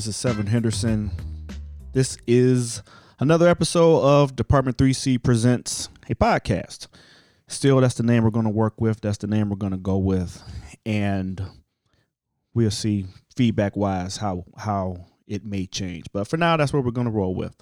[0.00, 1.10] Hi, this is Seven Henderson.
[1.92, 2.82] This is
[3.18, 6.86] another episode of Department 3C Presents a podcast.
[7.48, 9.02] Still, that's the name we're going to work with.
[9.02, 10.42] That's the name we're going to go with.
[10.86, 11.42] And
[12.54, 16.06] we'll see feedback wise how how it may change.
[16.14, 17.54] But for now, that's what we're going to roll with.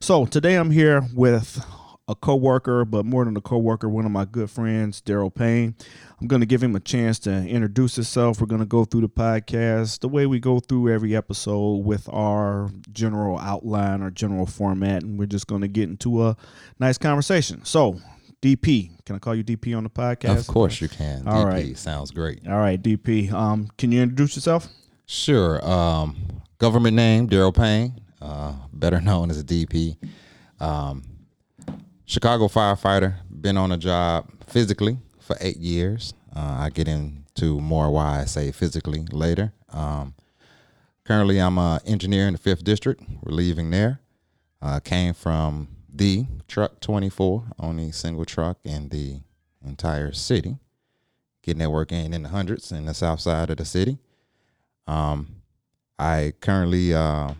[0.00, 1.64] So today I'm here with
[2.06, 5.74] a coworker, but more than a coworker, one of my good friends, Daryl Payne.
[6.20, 8.40] I'm going to give him a chance to introduce himself.
[8.40, 12.08] We're going to go through the podcast the way we go through every episode with
[12.12, 16.36] our general outline or general format, and we're just going to get into a
[16.78, 17.64] nice conversation.
[17.64, 18.00] So,
[18.42, 20.40] DP, can I call you DP on the podcast?
[20.40, 21.26] Of course you can.
[21.26, 21.78] All DP right.
[21.78, 22.46] sounds great.
[22.46, 23.32] All right, DP.
[23.32, 24.68] Um, can you introduce yourself?
[25.06, 25.66] Sure.
[25.66, 29.96] Um, government name Daryl Payne, uh, better known as DP.
[30.60, 31.02] Um,
[32.06, 33.16] Chicago firefighter.
[33.30, 36.14] Been on a job physically for eight years.
[36.34, 39.52] Uh, I get into more why I say physically later.
[39.70, 40.14] Um,
[41.04, 43.02] currently, I'm an engineer in the fifth district.
[43.22, 44.00] We're leaving there.
[44.60, 49.20] Uh, came from the truck 24, only single truck in the
[49.64, 50.58] entire city.
[51.42, 53.98] Getting that work in in the hundreds in the south side of the city.
[54.86, 55.36] Um,
[55.98, 57.34] I currently uh,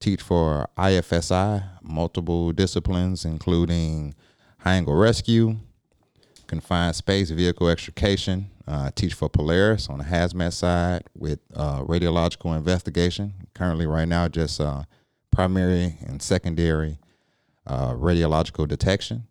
[0.00, 4.14] teach for IFSI, multiple disciplines, including
[4.58, 5.56] high angle rescue,
[6.46, 8.50] confined space vehicle extrication.
[8.66, 13.32] Uh, teach for Polaris on the hazmat side with uh, radiological investigation.
[13.54, 14.82] Currently, right now, just uh,
[15.30, 16.98] primary and secondary
[17.66, 19.26] uh, radiological detection.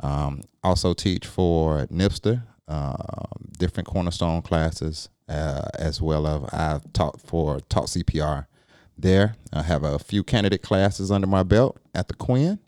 [0.00, 2.96] Um, also teach for NIPSTA, uh,
[3.58, 8.46] different cornerstone classes, uh, as well as I've taught for taught CPR
[8.96, 9.36] there.
[9.52, 12.58] I have a few candidate classes under my belt at the Quinn,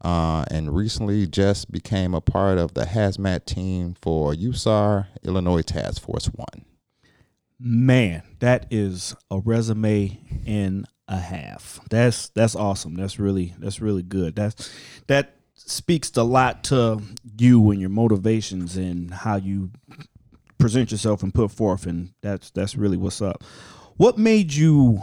[0.00, 6.02] uh, and recently just became a part of the hazmat team for USAR Illinois Task
[6.02, 6.64] Force One.
[7.58, 11.80] Man, that is a resume in a half.
[11.90, 12.94] That's that's awesome.
[12.94, 14.34] That's really that's really good.
[14.34, 14.70] That's
[15.06, 17.00] that speaks a lot to
[17.38, 19.70] you and your motivations and how you
[20.58, 23.44] present yourself and put forth and that's that's really what's up.
[23.96, 25.02] What made you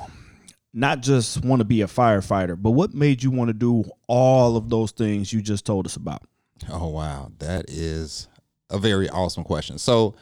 [0.73, 4.55] not just want to be a firefighter, but what made you want to do all
[4.55, 6.23] of those things you just told us about?
[6.69, 8.27] Oh wow, that is
[8.69, 9.77] a very awesome question.
[9.77, 10.15] So,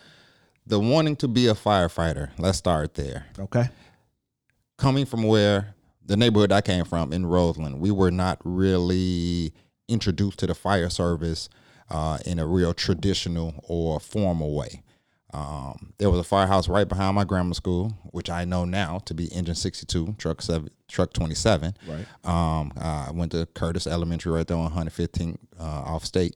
[0.65, 2.29] the wanting to be a firefighter.
[2.37, 3.25] Let's start there.
[3.37, 3.69] Okay.
[4.77, 9.53] coming from where the neighborhood I came from in Roseland, we were not really
[9.87, 11.49] introduced to the fire service
[11.89, 14.81] uh, in a real traditional or formal way.
[15.33, 19.13] Um, there was a firehouse right behind my grammar school, which I know now to
[19.13, 21.75] be Engine 62, Truck seven, Truck 27.
[21.87, 22.05] Right.
[22.23, 26.35] Um, I went to Curtis Elementary right there on 115 uh, off state.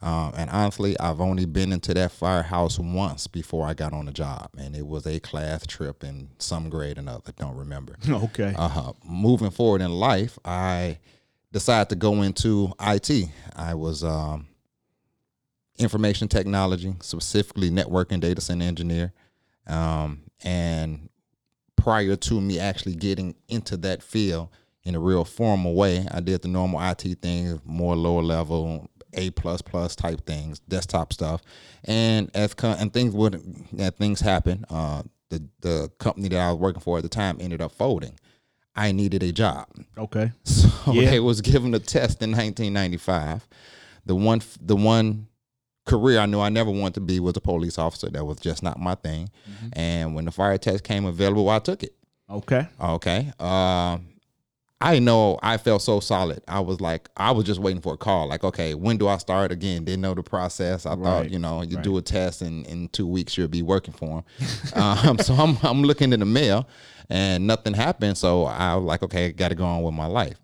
[0.00, 4.12] Um, and honestly, I've only been into that firehouse once before I got on the
[4.12, 7.32] job, and it was a class trip in some grade or another.
[7.36, 7.96] Don't remember.
[8.08, 8.52] Okay.
[8.58, 10.98] Uh, moving forward in life, I
[11.52, 13.28] decided to go into IT.
[13.54, 14.48] I was um,
[15.78, 19.12] information technology, specifically network and data center engineer.
[19.66, 21.08] Um, and
[21.76, 24.48] prior to me actually getting into that field
[24.84, 29.30] in a real formal way, I did the normal IT things, more lower level, A
[29.30, 31.42] plus plus type things, desktop stuff,
[31.84, 33.40] and as co- and things would
[33.74, 34.64] that things happen.
[34.68, 38.18] Uh, the the company that I was working for at the time ended up folding.
[38.74, 39.68] I needed a job.
[39.98, 40.32] Okay.
[40.44, 41.12] So Yeah.
[41.12, 43.46] I was given a test in 1995.
[44.06, 45.28] The one, the one
[45.84, 48.08] career I knew I never wanted to be was a police officer.
[48.10, 49.30] That was just not my thing.
[49.72, 51.94] And when the fire test came available, I took it.
[52.30, 52.66] Okay.
[52.80, 53.32] Okay.
[53.40, 54.08] Um,
[54.80, 56.42] I know I felt so solid.
[56.48, 58.26] I was like, I was just waiting for a call.
[58.28, 59.84] Like, okay, when do I start again?
[59.84, 60.86] Didn't know the process.
[60.86, 61.02] I Right.
[61.04, 61.84] thought, you know, you Right.
[61.84, 64.24] do a test and in two weeks you'll be working for them.
[65.08, 66.66] um, so I'm I'm looking in the mail
[67.08, 68.18] and nothing happened.
[68.18, 70.40] So I was like, okay, got to go on with my life.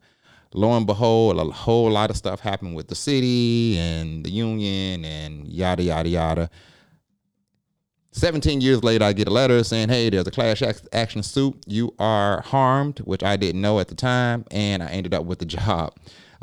[0.54, 5.04] Lo and behold, a whole lot of stuff happened with the city and the union
[5.04, 6.50] and yada yada yada.
[8.12, 10.62] 17 years later, I get a letter saying, hey, there's a class
[10.92, 11.56] action suit.
[11.66, 14.44] You are harmed, which I didn't know at the time.
[14.50, 15.94] And I ended up with the job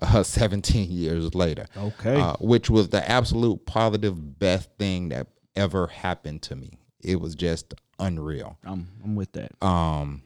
[0.01, 1.65] uh, 17 years later.
[1.75, 2.19] Okay.
[2.19, 6.77] Uh, which was the absolute positive best thing that ever happened to me.
[7.01, 8.57] It was just unreal.
[8.63, 9.51] I'm I'm with that.
[9.61, 10.23] Um,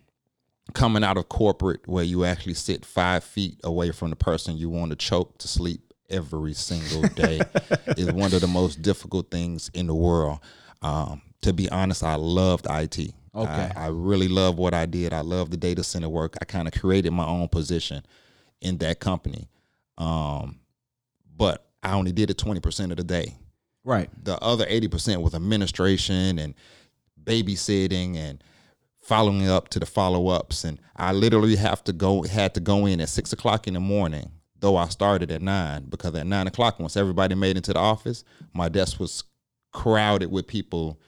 [0.74, 4.70] coming out of corporate where you actually sit five feet away from the person you
[4.70, 7.40] want to choke to sleep every single day
[7.98, 10.40] is one of the most difficult things in the world.
[10.82, 13.14] Um, to be honest, I loved IT.
[13.36, 13.72] Okay.
[13.76, 15.14] I, I really love what I did.
[15.14, 16.36] I love the data center work.
[16.42, 18.04] I kind of created my own position
[18.62, 19.48] in that company.
[19.98, 20.60] Um,
[21.38, 23.36] but I only did it 20% of the day.
[23.84, 24.10] Right.
[24.24, 26.54] The other 80% was administration and
[27.24, 28.44] babysitting and
[29.10, 32.86] following up to the follow ups, and I literally have to go had to go
[32.86, 34.32] in at six o'clock in the morning.
[34.60, 38.24] Though I started at nine because at nine o'clock, once everybody made into the office,
[38.54, 39.24] my desk was
[39.72, 41.00] crowded with people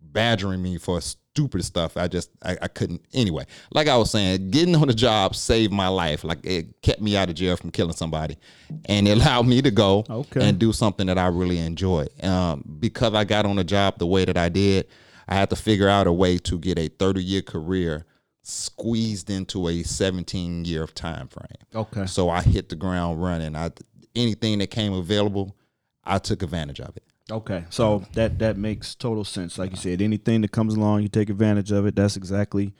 [0.00, 1.96] badgering me for stupid stuff.
[1.96, 3.44] I just I, I, couldn't anyway.
[3.72, 6.22] Like I was saying, getting on the job saved my life.
[6.22, 8.36] Like it kept me out of jail from killing somebody,
[8.84, 10.48] and it allowed me to go okay.
[10.48, 12.06] and do something that I really enjoy.
[12.22, 14.86] Um, because I got on the job the way that I did,
[15.28, 18.06] I had to figure out a way to get a 30 year career
[18.42, 21.46] squeezed into a 17 year time frame.
[21.74, 22.06] Okay.
[22.06, 23.54] So I hit the ground running.
[23.56, 23.70] I
[24.14, 25.56] anything that came available,
[26.04, 27.04] I took advantage of it.
[27.30, 29.56] Okay, so that that makes total sense.
[29.56, 31.94] Like you said, anything that comes along, you take advantage of it.
[31.94, 32.74] That's exactly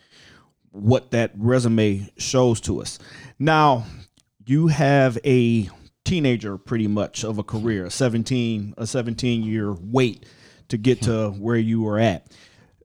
[0.71, 2.99] what that resume shows to us.
[3.39, 3.85] Now,
[4.45, 5.71] you have a
[6.05, 10.27] teenager, pretty much of a career, seventeen a seventeen year wait
[10.73, 12.27] to get to where you were at.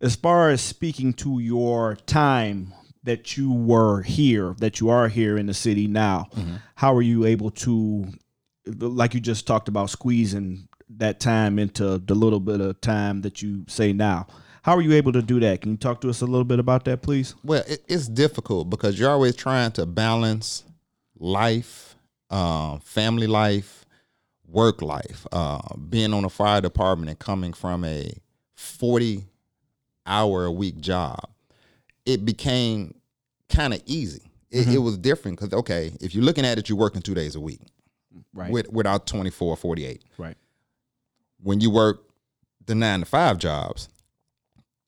[0.01, 2.73] As far as speaking to your time
[3.03, 6.57] that you were here, that you are here in the city now, mm-hmm.
[6.75, 8.05] how are you able to,
[8.65, 10.67] like you just talked about, squeezing
[10.97, 14.27] that time into the little bit of time that you say now.
[14.63, 15.61] How are you able to do that?
[15.61, 17.35] Can you talk to us a little bit about that, please?
[17.41, 20.65] Well, it, it's difficult because you're always trying to balance
[21.17, 21.95] life,
[22.29, 23.85] uh, family life,
[24.47, 25.27] work life.
[25.31, 28.11] Uh, being on a fire department and coming from a
[28.55, 29.25] 40
[30.05, 31.29] hour a week job,
[32.05, 32.95] it became
[33.49, 34.23] kind of easy.
[34.49, 34.71] It, mm-hmm.
[34.75, 37.39] it was different because, okay, if you're looking at it, you're working two days a
[37.39, 37.59] week.
[38.33, 38.51] Right.
[38.51, 40.03] With, without 24 48.
[40.17, 40.37] Right
[41.41, 42.03] when you work
[42.65, 43.89] the nine to five jobs,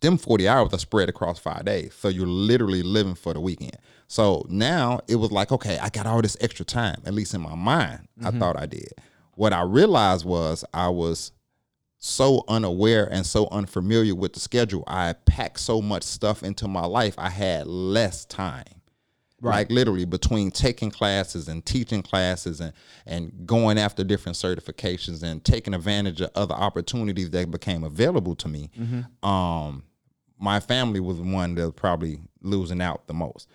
[0.02, 1.94] them 40 hours are spread across five days.
[1.94, 3.78] So you're literally living for the weekend.
[4.08, 7.42] So now it was like, okay, I got all this extra time, at least in
[7.42, 8.28] my mind, mm-hmm.
[8.28, 8.92] I thought I did.
[9.40, 11.32] What I realized was I was
[11.98, 14.84] so unaware and so unfamiliar with the schedule.
[14.86, 18.66] I packed so much stuff into my life, I had less time.
[19.40, 19.60] Right.
[19.60, 22.74] Like literally between taking classes and teaching classes and
[23.06, 28.50] and going after different certifications and taking advantage of other opportunities that became available to
[28.50, 28.70] me.
[28.78, 29.26] Mm-hmm.
[29.26, 29.84] Um,
[30.38, 33.48] my family was the one that was probably losing out the most.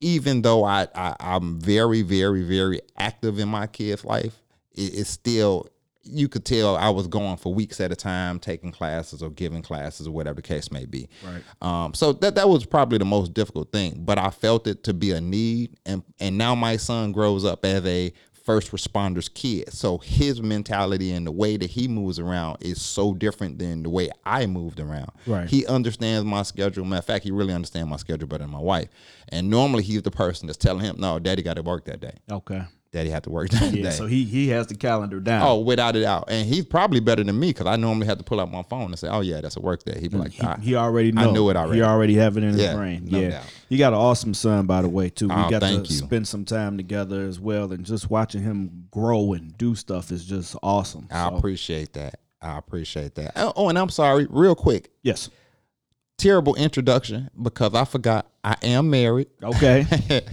[0.00, 4.42] Even though I, I am very very very active in my kids' life,
[4.78, 5.68] it, it's still
[6.10, 9.62] you could tell I was going for weeks at a time, taking classes or giving
[9.62, 11.08] classes or whatever the case may be.
[11.24, 11.42] Right.
[11.60, 14.94] Um, so that that was probably the most difficult thing, but I felt it to
[14.94, 18.12] be a need, and and now my son grows up as a
[18.44, 23.12] first responders kid, so his mentality and the way that he moves around is so
[23.12, 25.10] different than the way I moved around.
[25.26, 25.46] Right.
[25.46, 26.86] He understands my schedule.
[26.86, 28.88] Matter of fact, he really understands my schedule better than my wife.
[29.28, 32.14] And normally he's the person that's telling him, "No, Daddy got to work that day."
[32.30, 33.90] Okay that he had to work that yeah, day.
[33.90, 35.42] So he he has the calendar down.
[35.46, 38.24] Oh, without a doubt, and he's probably better than me because I normally have to
[38.24, 40.32] pull out my phone and say, "Oh yeah, that's a work day." He'd be like,
[40.32, 40.56] he, ah.
[40.56, 41.30] he already know.
[41.30, 41.76] I knew it already.
[41.76, 43.06] He already have it in his yeah, brain.
[43.10, 43.54] No yeah, doubt.
[43.68, 45.28] you got an awesome son, by the way, too.
[45.28, 45.84] We oh, got to you.
[45.84, 50.24] spend some time together as well, and just watching him grow and do stuff is
[50.24, 51.08] just awesome.
[51.10, 51.36] I so.
[51.36, 52.20] appreciate that.
[52.40, 53.32] I appreciate that.
[53.36, 54.90] Oh, oh, and I'm sorry, real quick.
[55.02, 55.28] Yes
[56.18, 59.28] terrible introduction because I forgot I am married.
[59.42, 59.86] Okay.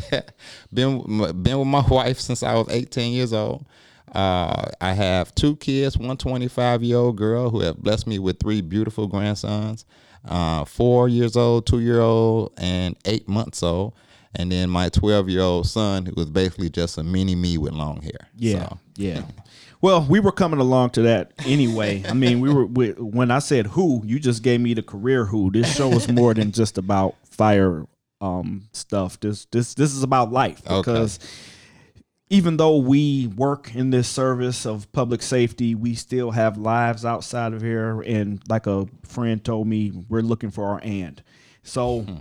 [0.74, 1.02] been
[1.44, 3.66] been with my wife since I was 18 years old.
[4.12, 8.40] Uh, I have two kids, one 25 year old girl who have blessed me with
[8.40, 9.86] three beautiful grandsons,
[10.26, 13.94] uh, four years old, two year old, and eight months old.
[14.38, 17.74] And then my 12 year old son, who was basically just a mini me with
[17.74, 18.30] long hair.
[18.36, 18.70] Yeah.
[18.70, 18.80] So.
[18.98, 19.22] Yeah.
[19.86, 22.04] Well, we were coming along to that anyway.
[22.10, 25.26] I mean, we were we, when I said who, you just gave me the career
[25.26, 25.52] who.
[25.52, 27.86] This show is more than just about fire
[28.20, 29.20] um, stuff.
[29.20, 32.02] This this this is about life because okay.
[32.32, 37.54] even though we work in this service of public safety, we still have lives outside
[37.54, 38.02] of here.
[38.02, 41.22] And like a friend told me, we're looking for our and.
[41.62, 42.00] So.
[42.02, 42.16] Hmm.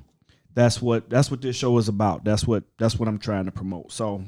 [0.57, 2.23] That's what that's what this show is about.
[2.23, 3.91] That's what that's what I'm trying to promote.
[3.91, 4.23] So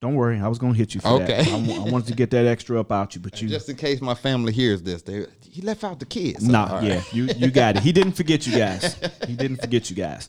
[0.00, 1.44] don't worry, I was gonna hit you for okay.
[1.44, 1.48] that.
[1.48, 4.00] I, I wanted to get that extra up out you, but you just in case
[4.00, 6.46] my family hears this, they he left out the kids.
[6.46, 6.84] So, nah, right.
[6.84, 7.82] yeah, you you got it.
[7.82, 8.96] He didn't forget you guys.
[9.26, 10.28] He didn't forget you guys.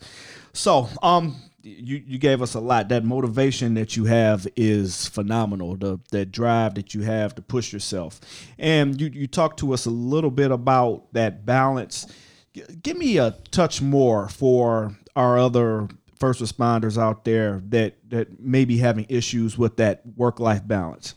[0.54, 2.90] So, um, you you gave us a lot.
[2.90, 5.78] That motivation that you have is phenomenal.
[5.78, 8.20] The that drive that you have to push yourself,
[8.60, 12.08] and you you talked to us a little bit about that balance.
[12.54, 15.88] G- give me a touch more for our other
[16.22, 21.16] first responders out there that that may be having issues with that work life balance?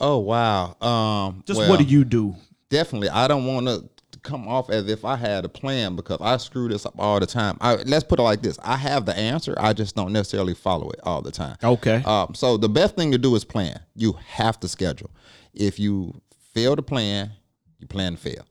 [0.00, 0.76] Oh wow!
[0.80, 2.34] Um, Just well, what do you do?
[2.68, 3.88] Definitely, I don't want to
[4.22, 7.26] come off as if I had a plan because I screw this up all the
[7.26, 7.56] time.
[7.60, 10.90] I, let's put it like this: I have the answer, I just don't necessarily follow
[10.90, 11.56] it all the time.
[11.62, 12.02] Okay.
[12.04, 13.80] Um, so the best thing to do is plan.
[13.94, 15.10] You have to schedule.
[15.54, 16.20] If you
[16.52, 17.30] fail to plan,
[17.78, 18.44] you plan to fail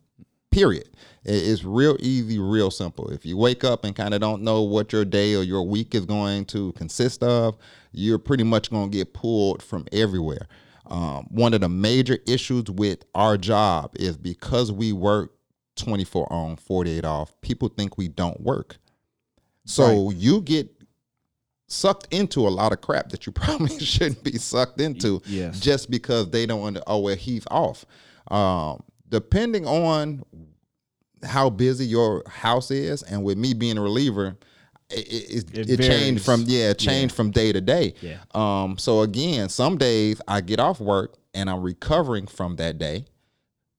[0.58, 0.90] Period.
[1.24, 3.10] It's real easy, real simple.
[3.10, 5.94] If you wake up and kind of don't know what your day or your week
[5.94, 7.58] is going to consist of,
[7.92, 10.48] you're pretty much going to get pulled from everywhere.
[10.88, 15.34] Um, one of the major issues with our job is because we work
[15.76, 18.78] 24 on, 48 off, people think we don't work.
[19.66, 20.16] So right.
[20.16, 20.72] you get
[21.68, 25.60] sucked into a lot of crap that you probably shouldn't be sucked into yes.
[25.60, 27.86] just because they don't under, oh well he's off
[28.32, 30.24] um, depending on
[31.24, 34.38] how busy your house is and with me being a reliever
[34.90, 37.18] it, it, it, it changed from yeah it changed yeah.
[37.18, 38.20] from day to day yeah.
[38.34, 43.06] um so again some days i get off work and i'm recovering from that day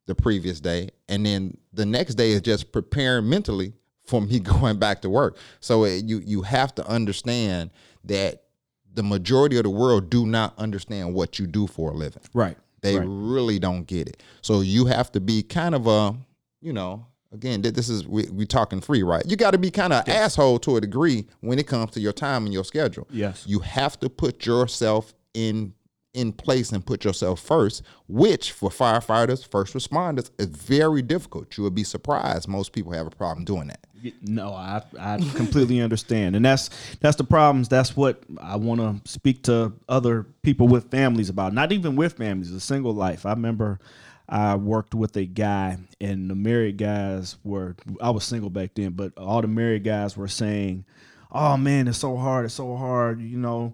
[0.06, 3.72] the previous day and then the next day is just preparing mentally
[4.08, 5.36] for me going back to work.
[5.60, 7.70] So it, you you have to understand
[8.04, 8.44] that
[8.92, 12.22] the majority of the world do not understand what you do for a living.
[12.34, 12.56] Right.
[12.80, 13.06] They right.
[13.08, 14.22] really don't get it.
[14.42, 16.16] So you have to be kind of a,
[16.60, 19.24] you know, again, this is we we talking free, right?
[19.26, 20.16] You got to be kind of yes.
[20.16, 23.06] asshole to a degree when it comes to your time and your schedule.
[23.10, 23.44] Yes.
[23.46, 25.74] You have to put yourself in
[26.14, 31.56] in place and put yourself first, which for firefighters, first responders, is very difficult.
[31.56, 32.48] You would be surprised.
[32.48, 33.86] Most people have a problem doing that.
[34.22, 37.68] No, I I completely understand, and that's that's the problems.
[37.68, 41.52] That's what I want to speak to other people with families about.
[41.52, 43.26] Not even with families, a single life.
[43.26, 43.80] I remember
[44.28, 47.76] I worked with a guy, and the married guys were.
[48.00, 50.84] I was single back then, but all the married guys were saying,
[51.32, 52.44] "Oh man, it's so hard.
[52.44, 53.72] It's so hard." You know,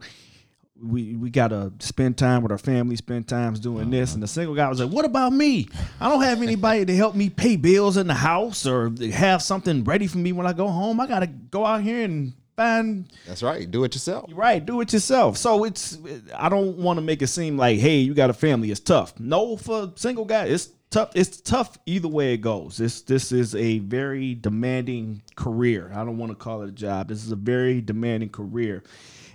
[0.84, 4.14] we we gotta spend time with our family, spend times doing this.
[4.14, 5.68] And the single guy was like, "What about me?
[6.00, 9.84] I don't have anybody to help me pay bills in the house or have something
[9.84, 11.00] ready for me when I go home.
[11.00, 13.70] I gotta go out here and find." That's right.
[13.70, 14.30] Do it yourself.
[14.34, 14.64] Right.
[14.64, 15.36] Do it yourself.
[15.36, 15.98] So it's
[16.36, 18.70] I don't want to make it seem like, hey, you got a family.
[18.70, 19.18] It's tough.
[19.18, 21.10] No, for single guy, it's tough.
[21.14, 22.76] It's tough either way it goes.
[22.76, 25.90] This this is a very demanding career.
[25.94, 27.08] I don't want to call it a job.
[27.08, 28.82] This is a very demanding career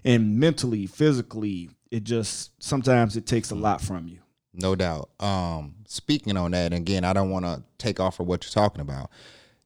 [0.04, 4.20] and mentally, physically, it just sometimes it takes a lot from you.
[4.54, 5.10] No doubt.
[5.20, 8.82] Um, speaking on that, again, I don't want to take off of what you're talking
[8.82, 9.10] about.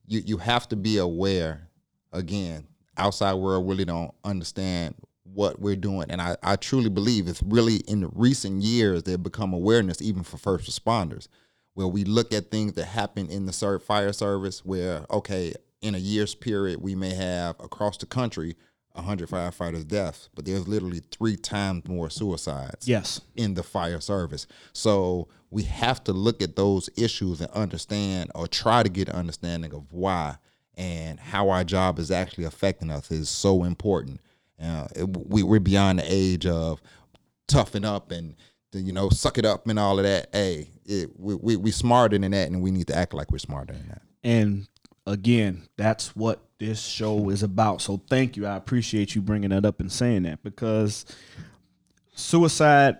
[0.05, 1.69] You you have to be aware.
[2.11, 7.41] Again, outside world really don't understand what we're doing, and I I truly believe it's
[7.43, 11.27] really in the recent years they've become awareness even for first responders,
[11.73, 15.99] where we look at things that happen in the fire service, where okay, in a
[15.99, 18.55] year's period we may have across the country
[18.93, 22.87] 100 firefighters deaths, but there's literally three times more suicides.
[22.87, 23.21] Yes.
[23.35, 24.45] In the fire service.
[24.71, 29.15] So we have to look at those issues and understand or try to get an
[29.15, 30.37] understanding of why
[30.75, 34.19] and how our job is actually affecting us is so important.
[34.61, 36.81] Uh, it, we, we're beyond the age of
[37.47, 38.35] toughen up and
[38.71, 40.29] you know suck it up and all of that.
[40.31, 43.37] Hey, it, we, we we smarter than that, and we need to act like we're
[43.37, 44.01] smarter than that.
[44.23, 44.67] And
[45.05, 47.81] again, that's what this show is about.
[47.81, 48.45] So thank you.
[48.45, 51.05] I appreciate you bringing that up and saying that because
[52.15, 52.97] suicide,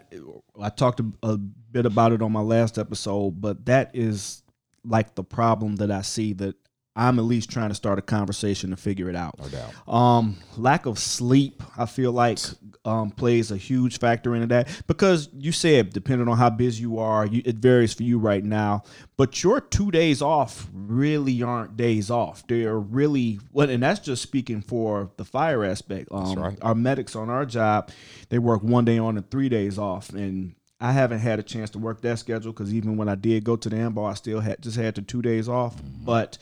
[0.60, 4.44] I talked a, bit about it on my last episode, but that is
[4.86, 6.56] like the problem that I see that
[6.96, 9.40] I'm at least trying to start a conversation to figure it out.
[9.40, 9.88] No doubt.
[9.88, 12.38] Um, lack of sleep, I feel like,
[12.86, 17.00] um, plays a huge factor into that because you said depending on how busy you
[17.00, 18.84] are, you, it varies for you right now.
[19.18, 22.46] But your two days off really aren't days off.
[22.48, 26.10] They're really what, and that's just speaking for the fire aspect.
[26.12, 26.58] Um, that's right.
[26.62, 27.90] Our medics on our job,
[28.30, 31.70] they work one day on and three days off, and I haven't had a chance
[31.72, 34.42] to work that schedule because even when I did go to the AMBO, I still
[34.42, 36.04] had just had the two days off, mm-hmm.
[36.04, 36.38] but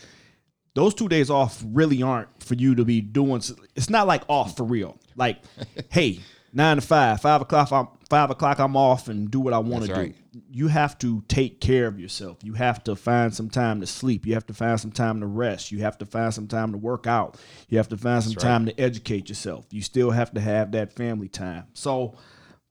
[0.73, 3.41] those two days off really aren't for you to be doing.
[3.75, 4.99] It's not like off for real.
[5.15, 5.41] Like,
[5.89, 6.21] hey,
[6.53, 9.85] nine to five, five o'clock, I'm, five o'clock, I'm off and do what I want
[9.85, 10.15] to right.
[10.33, 10.41] do.
[10.49, 12.37] You have to take care of yourself.
[12.41, 14.25] You have to find some time to sleep.
[14.25, 15.71] You have to find some time to rest.
[15.71, 17.37] You have to find some time to work out.
[17.67, 18.77] You have to find some That's time right.
[18.77, 19.65] to educate yourself.
[19.71, 21.65] You still have to have that family time.
[21.73, 22.15] So,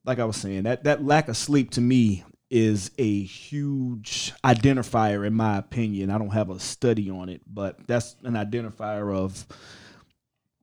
[0.04, 5.26] like I was saying, that that lack of sleep to me is a huge identifier
[5.26, 6.10] in my opinion.
[6.10, 9.46] I don't have a study on it, but that's an identifier of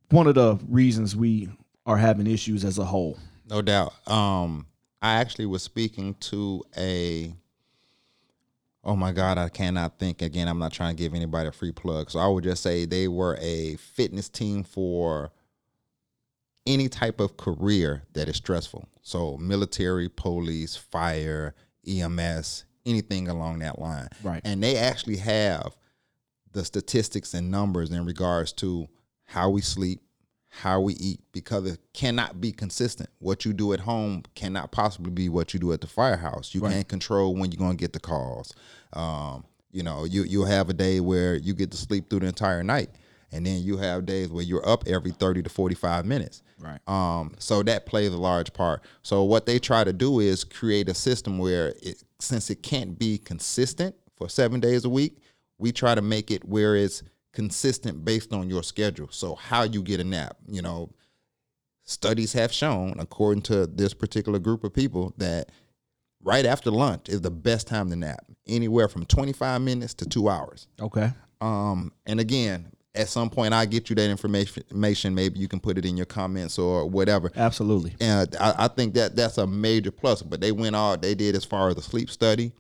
[0.10, 1.50] one of the reasons we
[1.86, 3.17] are having issues as a whole.
[3.50, 3.94] No doubt.
[4.10, 4.67] Um,
[5.01, 7.34] I actually was speaking to a
[8.84, 10.48] oh my god, I cannot think again.
[10.48, 12.10] I'm not trying to give anybody a free plug.
[12.10, 15.32] So I would just say they were a fitness team for
[16.65, 18.88] any type of career that is stressful.
[19.01, 21.56] So military, police, fire,
[21.88, 24.10] EMS, anything along that line.
[24.24, 24.41] Right.
[24.44, 25.75] And they actually have
[26.51, 28.88] the statistics and numbers in regards to
[29.25, 30.01] how we sleep,
[30.50, 33.10] how we eat, because it cannot be consistent.
[33.20, 36.56] What you do at home cannot possibly be what you do at the firehouse.
[36.56, 36.74] You right.
[36.74, 38.53] can't control when you're going to get the calls.
[38.94, 42.27] Um, You know, you you'll have a day where you get to sleep through the
[42.27, 42.89] entire night,
[43.31, 46.43] and then you have days where you're up every thirty to forty five minutes.
[46.60, 46.79] Right.
[46.88, 48.81] Um, so that plays a large part.
[49.03, 52.98] So what they try to do is create a system where, it, since it can't
[52.98, 55.19] be consistent for seven days a week,
[55.60, 57.03] we try to make it where it's
[57.34, 59.10] consistent based on your schedule.
[59.12, 60.89] So how you get a nap, you know,
[61.84, 65.51] studies have shown, according to this particular group of people, that
[66.24, 70.29] right after lunch is the best time to nap, anywhere from 25 minutes to two
[70.29, 70.67] hours.
[70.81, 71.12] Okay.
[71.39, 75.16] Um, and again, at some point, I get you that information.
[75.16, 77.32] Maybe you can put it in your comments or whatever.
[77.36, 77.96] Absolutely.
[78.00, 80.22] And I, I think that that's a major plus.
[80.22, 82.51] But they went all they did as far as the sleep study,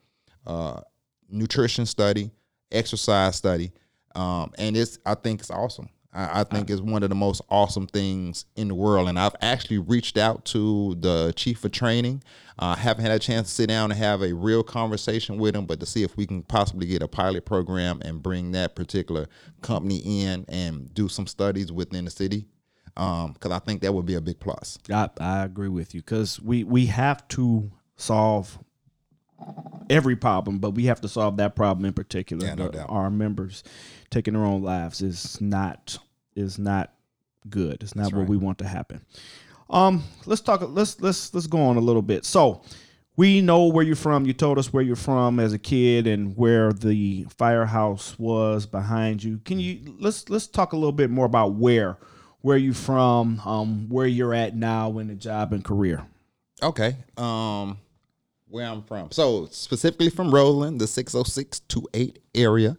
[0.45, 0.81] uh,
[1.29, 2.31] nutrition study,
[2.71, 3.71] exercise study,
[4.15, 5.89] um, and it's I think it's awesome.
[6.17, 9.07] I, I think is one of the most awesome things in the world.
[9.07, 12.23] And I've actually reached out to the chief of training.
[12.59, 15.55] I uh, haven't had a chance to sit down and have a real conversation with
[15.55, 18.75] him, but to see if we can possibly get a pilot program and bring that
[18.75, 19.27] particular
[19.61, 22.47] company in and do some studies within the city
[22.95, 24.79] because um, I think that would be a big plus.
[24.91, 28.57] I, I agree with you because we we have to solve
[29.87, 32.47] every problem, but we have to solve that problem in particular.
[32.47, 32.87] Yeah, no doubt.
[32.89, 33.63] Our members
[34.09, 35.99] taking their own lives is not
[36.37, 36.93] is not
[37.49, 37.81] good.
[37.81, 38.29] It's not That's what right.
[38.29, 39.05] we want to happen.
[39.69, 40.61] Um, let's talk.
[40.63, 42.25] Let's let's let's go on a little bit.
[42.25, 42.61] So.
[43.19, 44.27] We know where you're from.
[44.27, 49.23] You told us where you're from as a kid and where the firehouse was behind
[49.23, 49.39] you.
[49.43, 51.97] Can you let's let's talk a little bit more about where
[52.41, 56.05] where you're from, um, where you're at now in the job and career.
[56.61, 56.95] Okay.
[57.17, 57.77] Um,
[58.47, 59.11] where I'm from.
[59.11, 62.77] So specifically from Roseland, the 60628 area,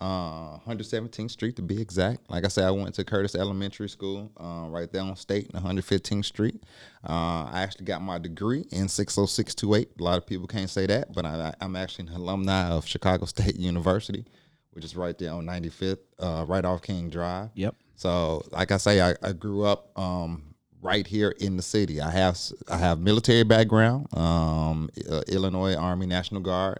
[0.00, 2.30] uh, 117th Street to be exact.
[2.30, 5.64] Like I said, I went to Curtis Elementary School, uh, right there on State and
[5.64, 6.62] 115th Street.
[7.08, 9.90] Uh, I actually got my degree in 60628.
[9.98, 13.24] A lot of people can't say that, but I, I'm actually an alumni of Chicago
[13.26, 14.24] State University,
[14.72, 17.50] which is right there on 95th, uh, right off King Drive.
[17.54, 17.74] Yep.
[17.96, 22.00] So, like I say, I, I grew up um, right here in the city.
[22.00, 26.78] I have I have military background, um, uh, Illinois Army National Guard.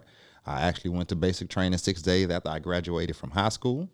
[0.49, 3.87] I actually went to basic training six days after I graduated from high school.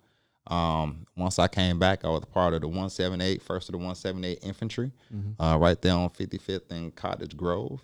[0.48, 4.40] Um, once I came back, I was part of the 178, first of the 178
[4.44, 4.92] Infantry,
[5.40, 7.84] uh, right there on 55th and Cottage Grove.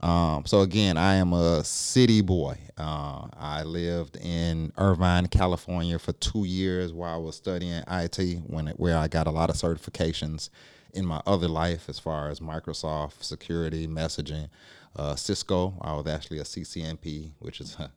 [0.00, 2.58] Um, so again, I am a city boy.
[2.76, 8.68] Uh, I lived in Irvine, California for two years while I was studying IT, when
[8.68, 10.50] it, where I got a lot of certifications
[10.92, 14.48] in my other life as far as Microsoft security, messaging,
[14.96, 15.74] uh, Cisco.
[15.80, 17.90] I was actually a CCNP, which is a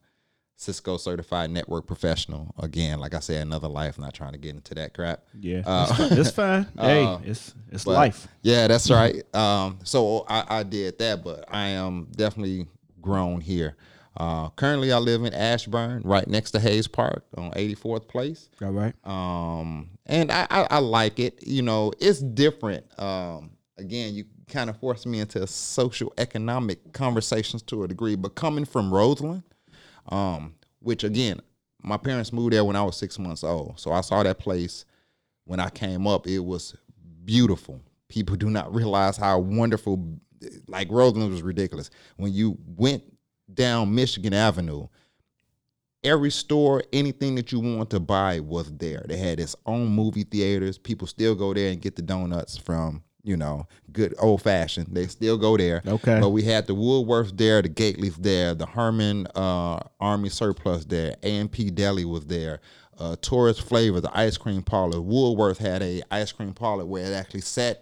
[0.58, 2.54] Cisco certified network professional.
[2.58, 4.00] Again, like I said, another life.
[4.00, 5.24] Not trying to get into that crap.
[5.40, 6.66] Yeah, Uh, it's, it's fine.
[6.80, 8.28] hey, uh, it's it's but- life.
[8.42, 9.22] Yeah, that's right.
[9.36, 12.68] Um, so I, I did that, but I am definitely
[13.02, 13.76] grown here.
[14.18, 18.48] Uh, currently, I live in Ashburn, right next to Hayes Park on 84th Place.
[18.64, 18.96] All right.
[19.06, 21.46] Um, and I, I, I like it.
[21.46, 22.86] You know, it's different.
[22.98, 28.36] Um, again, you kind of forced me into social economic conversations to a degree, but
[28.36, 29.44] coming from Roseland,
[30.10, 31.40] um, which again,
[31.82, 33.80] my parents moved there when I was six months old.
[33.80, 34.86] So I saw that place
[35.46, 36.28] when I came up.
[36.28, 36.76] It was
[37.24, 37.82] beautiful.
[38.10, 40.20] People do not realize how wonderful,
[40.68, 41.90] like Roseland was ridiculous.
[42.18, 43.04] When you went
[43.54, 44.88] down Michigan Avenue,
[46.04, 49.04] every store, anything that you want to buy was there.
[49.08, 50.78] They had its own movie theaters.
[50.78, 54.88] People still go there and get the donuts from, you know, good old fashioned.
[54.92, 55.82] They still go there.
[55.86, 56.20] Okay.
[56.20, 61.16] But we had the Woolworths there, the Gately's there, the Herman uh, Army Surplus there,
[61.24, 62.62] A&P Deli was there,
[63.00, 65.02] uh, Tourist Flavor, the ice cream parlor.
[65.02, 67.82] Woolworth had a ice cream parlor where it actually sat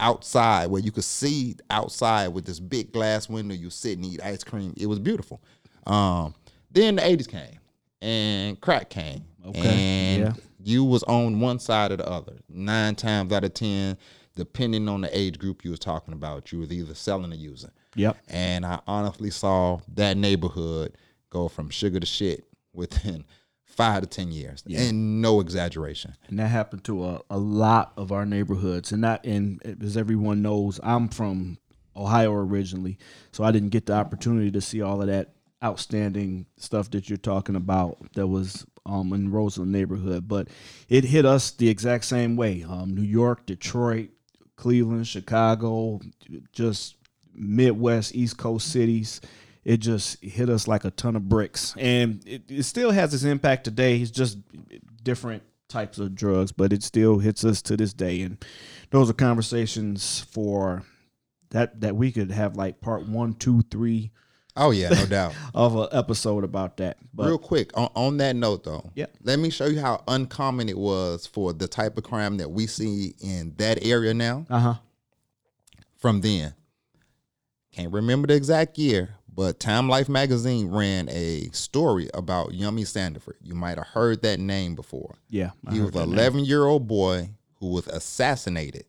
[0.00, 3.54] outside where you could see outside with this big glass window.
[3.54, 4.72] You sit and eat ice cream.
[4.76, 5.40] It was beautiful.
[5.86, 6.34] Um,
[6.70, 7.58] then the eighties came
[8.00, 9.24] and crack came.
[9.46, 10.32] Okay, And yeah.
[10.62, 12.34] you was on one side or the other.
[12.48, 13.96] Nine times out of ten,
[14.38, 17.72] depending on the age group you was talking about, you was either selling or using.
[17.96, 18.16] Yep.
[18.28, 20.96] And I honestly saw that neighborhood
[21.28, 23.24] go from sugar to shit within
[23.64, 24.62] five to ten years.
[24.72, 26.14] And no exaggeration.
[26.28, 28.92] And that happened to a, a lot of our neighborhoods.
[28.92, 31.58] And not and as everyone knows, I'm from
[31.96, 32.96] Ohio originally,
[33.32, 35.32] so I didn't get the opportunity to see all of that
[35.64, 40.28] outstanding stuff that you're talking about that was um, in Roseland neighborhood.
[40.28, 40.46] But
[40.88, 42.62] it hit us the exact same way.
[42.62, 44.10] Um, New York, Detroit,
[44.58, 46.00] Cleveland, Chicago,
[46.52, 46.96] just
[47.32, 49.20] Midwest, East Coast cities.
[49.64, 53.24] It just hit us like a ton of bricks, and it, it still has its
[53.24, 54.00] impact today.
[54.00, 54.38] It's just
[55.02, 58.22] different types of drugs, but it still hits us to this day.
[58.22, 58.42] And
[58.90, 60.84] those are conversations for
[61.50, 64.10] that that we could have like part one, two, three,
[64.58, 65.34] Oh yeah, no doubt.
[65.54, 66.98] of an episode about that.
[67.14, 69.06] But Real quick, on, on that note though, Yeah.
[69.22, 72.66] let me show you how uncommon it was for the type of crime that we
[72.66, 74.74] see in that area now uh huh.
[75.96, 76.54] from then.
[77.72, 83.34] Can't remember the exact year, but Time Life magazine ran a story about Yummy Sandifer.
[83.40, 85.14] You might have heard that name before.
[85.28, 85.50] Yeah.
[85.66, 88.84] I he was an 11 year old boy who was assassinated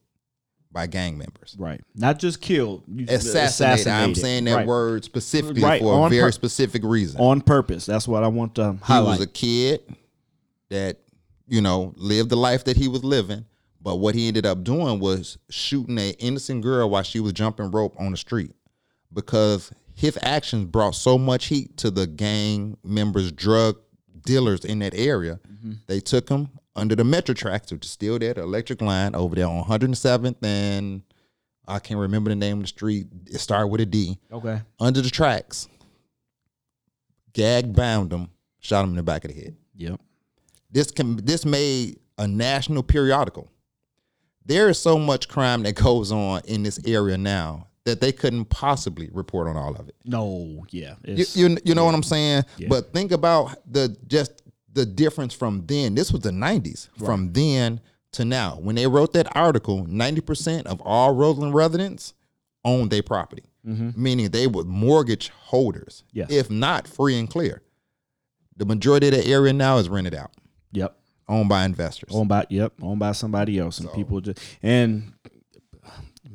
[0.71, 1.55] by gang members.
[1.57, 1.81] Right.
[1.95, 2.83] Not just killed.
[2.87, 3.87] You- Assassinated.
[3.87, 4.67] I'm saying that Right.
[4.67, 7.19] word specifically Right, for a very pur- specific reason.
[7.19, 7.85] on purpose.
[7.85, 9.19] That's what I want to he highlight.
[9.19, 9.81] was a kid
[10.69, 10.99] that
[11.47, 13.43] you know lived the life that he was living
[13.81, 17.71] but what he ended up doing was shooting a innocent girl while she was jumping
[17.71, 18.51] rope on the street
[19.11, 23.77] because his actions brought so much heat to the gang members drug
[24.23, 25.71] dealers in that area mm-hmm.
[25.87, 29.35] they took him under the metro tracks which is still there the electric line over
[29.35, 31.01] there on 107th and
[31.67, 34.61] i can't remember the name of the street it started with a d okay.
[34.79, 35.67] under the tracks
[37.33, 40.01] gag bound him shot him in the back of the head Yep.
[40.71, 43.49] this can this made a national periodical.
[44.45, 48.45] There is so much crime that goes on in this area now that they couldn't
[48.45, 49.95] possibly report on all of it.
[50.05, 50.65] No.
[50.69, 50.95] Yeah.
[51.05, 52.43] You, you, you know what I'm saying?
[52.57, 52.67] Yeah.
[52.69, 55.95] But think about the just the difference from then.
[55.95, 56.89] This was the 90s.
[56.97, 57.81] From then
[58.13, 58.57] to now.
[58.61, 62.13] When they wrote that article, 90% of all Roseland residents
[62.63, 63.43] owned their property.
[63.63, 66.03] Meaning they were mortgage holders.
[66.07, 66.17] Mm-hmm.
[66.19, 66.31] Yes.
[66.31, 67.61] If not free and clear.
[68.57, 70.31] The majority of the area now is rented out,
[70.73, 70.97] yep.
[71.29, 72.09] owned by investors.
[72.13, 72.73] Owned by yep.
[72.81, 75.13] Owned by somebody else, and people just and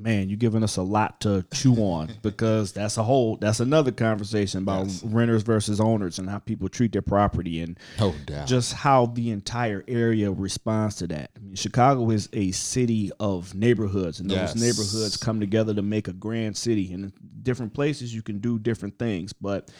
[0.05, 3.90] man, you're giving us a lot to chew on because that's a whole that's another
[3.90, 5.03] conversation about Yes.
[5.03, 8.14] renters versus owners and how people treat their property and No
[8.45, 11.31] just how the entire area responds to that.
[11.35, 14.57] I mean, Chicago is a city of neighborhoods, and those Yes.
[14.57, 16.93] neighborhoods come together to make a grand city.
[16.93, 17.12] And in
[17.43, 19.71] different places, you can do different things, but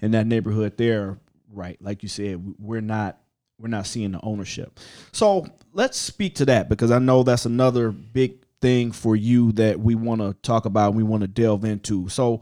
[0.00, 1.18] in that neighborhood, there,
[1.52, 3.18] right, like you said, we're not
[3.60, 4.80] we're not seeing the ownership.
[5.12, 9.78] So let's speak to that because I know that's another big thing for you that
[9.78, 10.88] we want to talk about.
[10.88, 12.08] and We want to delve into.
[12.08, 12.40] So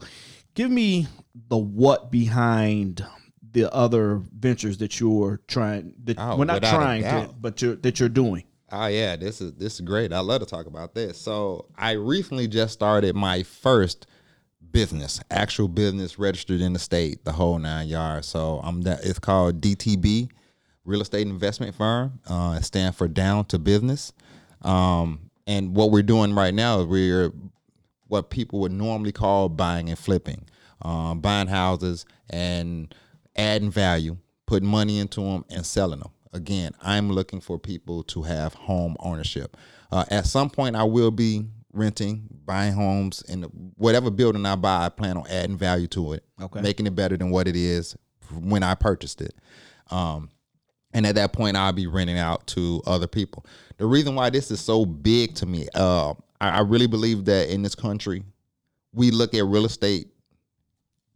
[0.53, 1.07] give me
[1.49, 3.05] the what behind
[3.51, 7.99] the other ventures that you're trying that Oh, we're not trying to but you're that
[7.99, 8.43] you're doing
[8.75, 10.11] Oh yeah, this is this is great.
[10.11, 11.19] I love to talk about this.
[11.19, 14.07] So I recently just started my first
[14.71, 18.25] business, actual business registered in the state, the whole nine yards.
[18.27, 20.29] So I'm that it's called DTB,
[20.85, 22.19] Real Estate Investment Firm.
[22.27, 24.11] Uh, it stands for Down to Business.
[24.63, 27.31] Um, and what we're doing right now is we're
[28.07, 30.45] what people would normally call buying and flipping,
[30.81, 32.93] um, buying houses and
[33.35, 36.11] adding value, putting money into them and selling them.
[36.31, 39.57] Again, I'm looking for people to have home ownership.
[39.91, 43.45] Uh, at some point, I will be renting, buying homes, and
[43.77, 46.61] whatever building I buy, I plan on adding value to it, Okay.
[46.61, 47.95] making it better than what it is
[48.31, 49.33] when I purchased it.
[49.91, 50.29] Um,
[50.93, 53.45] and at that point i'll be renting out to other people.
[53.77, 57.49] The reason why this is so big to me uh, I, I really believe that
[57.49, 58.23] in this country
[58.93, 60.07] we look at real estate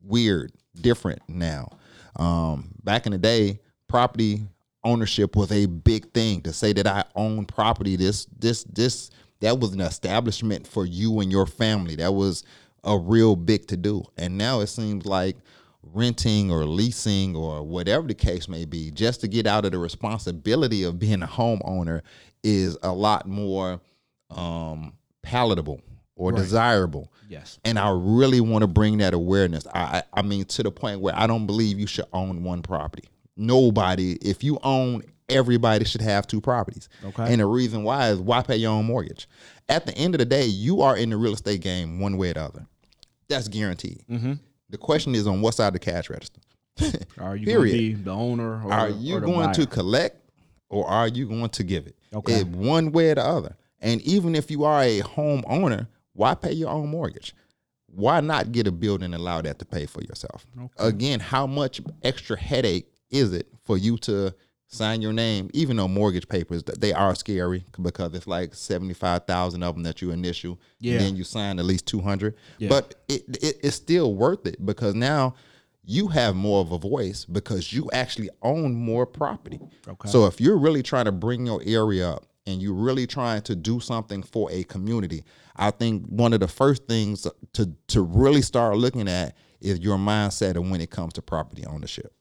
[0.03, 1.77] weird different now.
[2.15, 4.47] Um, back in the day property
[4.83, 6.41] ownership was a big thing.
[6.41, 11.19] To say that i own property this this this that was an establishment for you
[11.19, 11.95] and your family.
[11.95, 12.43] That was
[12.83, 14.03] a real big to do.
[14.17, 15.35] And now it seems like
[15.93, 19.77] renting or leasing or whatever the case may be, just to get out of the
[19.77, 22.01] responsibility of being a homeowner
[22.43, 23.81] is a lot more
[24.29, 25.81] um, palatable
[26.15, 27.11] or desirable.
[27.29, 29.67] yes And I really want to bring that awareness.
[29.73, 32.61] I, I I mean, to the point where I don't believe you should own one
[32.61, 33.07] property.
[33.35, 36.89] Nobody, if you own, everybody should have two properties.
[37.05, 37.31] Okay.
[37.31, 39.27] And the reason why is why pay your own mortgage?
[39.69, 42.31] At the end of the day, you are in the real estate game one way
[42.31, 42.65] or the other.
[43.27, 44.03] That's guaranteed.
[44.09, 44.33] Mm-hmm.
[44.69, 46.41] The question is on what side of the cash register.
[47.19, 47.71] are you going to Period.
[47.73, 50.17] be the owner or Are you or going to collect
[50.69, 51.95] or are you going to give it?
[52.13, 52.41] Okay.
[52.41, 53.55] It- one way or the other.
[53.79, 57.33] And even if you are a homeowner, why pay your own mortgage?
[57.87, 60.45] Why not get a building and allow that to pay for yourself?
[60.77, 64.33] Again, how much extra headache is it for you to
[64.67, 69.25] sign your name, even though mortgage papers they are scary because it's like seventy five
[69.25, 70.93] thousand of them that you initial, Yeah.
[70.93, 72.35] and then you sign at least two hundred.
[72.57, 72.69] Yeah.
[72.69, 75.35] But it, it it's still worth it because now
[75.83, 79.59] you have more of a voice because you actually own more property.
[79.87, 80.09] Okay.
[80.09, 83.55] So if you're really trying to bring your area up and you're really trying to
[83.55, 85.23] do something for a community,
[85.55, 89.97] I think one of the first things to to really start looking at is your
[89.97, 92.13] mindset of when it comes to property ownership.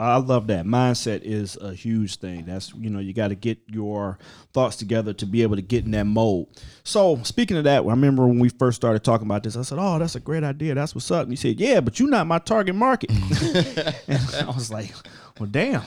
[0.00, 0.64] I love that.
[0.64, 2.46] Mindset is a huge thing.
[2.46, 4.18] That's you know you got to get your
[4.54, 6.46] thoughts together to be able to get in that mode.
[6.84, 9.76] So speaking of that, I remember when we first started talking about this, I said,
[9.78, 10.74] "Oh, that's a great idea.
[10.74, 13.10] That's what's up." And you said, "Yeah, but you're not my target market."
[14.08, 14.94] and I was like,
[15.38, 15.82] "Well, damn."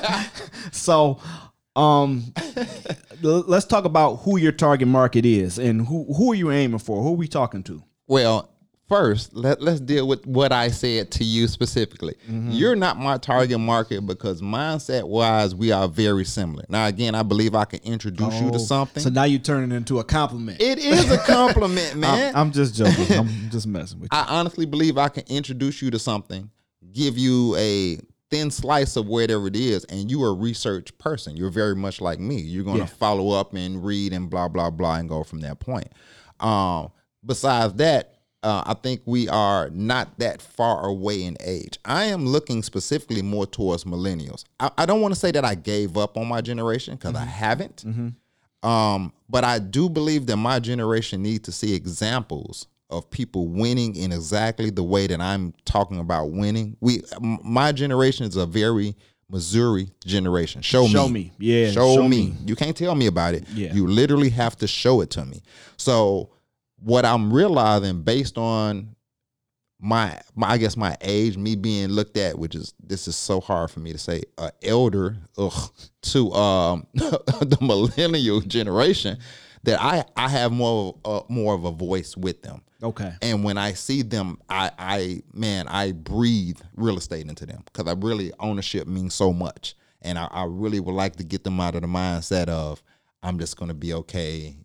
[0.70, 1.20] so
[1.74, 2.32] um,
[3.22, 7.02] let's talk about who your target market is and who who are you aiming for?
[7.02, 7.82] Who are we talking to?
[8.06, 8.50] Well,
[8.88, 12.14] first let, let's deal with what i said to you specifically.
[12.28, 12.50] Mm-hmm.
[12.50, 16.64] you're not my target market because mindset wise we are very similar.
[16.68, 19.02] Now again i believe i can introduce oh, you to oh, something.
[19.02, 20.60] so now you're turning into a compliment.
[20.60, 22.34] It is a compliment man.
[22.34, 23.16] I'm, I'm, just joking.
[23.16, 24.18] I'm just messing with you.
[24.18, 26.50] i honestly believe i can introduce you to something
[26.92, 27.98] give you a
[28.30, 31.36] thin slice of whatever it is and you are a research person.
[31.36, 32.36] You're very much like me.
[32.36, 32.86] You're going to yeah.
[32.86, 35.88] follow up and read and blah blah blah and go from that point.
[36.40, 36.90] Um,
[37.24, 41.78] besides that uh, I think we are not that far away in age.
[41.84, 44.44] I am looking specifically more towards millennials.
[44.60, 47.22] I, I don't want to say that I gave up on my generation because mm-hmm.
[47.22, 47.84] I haven't.
[47.86, 48.68] Mm-hmm.
[48.68, 53.96] Um, but I do believe that my generation needs to see examples of people winning
[53.96, 56.76] in exactly the way that I'm talking about winning.
[56.80, 58.96] We, my generation is a very
[59.30, 60.62] Missouri generation.
[60.62, 61.12] Show, show me.
[61.12, 61.32] me.
[61.38, 61.70] Yeah.
[61.70, 62.28] Show, show me.
[62.28, 62.36] me.
[62.46, 63.44] You can't tell me about it.
[63.50, 63.74] Yeah.
[63.74, 65.42] You literally have to show it to me.
[65.76, 66.30] So
[66.80, 68.94] what I'm realizing based on
[69.80, 73.40] my, my I guess my age, me being looked at, which is this is so
[73.40, 79.18] hard for me to say, uh, elder ugh, to um the millennial generation,
[79.64, 82.62] that I I have more uh, more of a voice with them.
[82.82, 83.12] Okay.
[83.22, 87.86] And when I see them, I I man, I breathe real estate into them because
[87.86, 91.60] I really ownership means so much, and I, I really would like to get them
[91.60, 92.82] out of the mindset of
[93.22, 94.56] I'm just gonna be okay